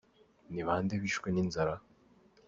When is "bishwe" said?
1.03-1.27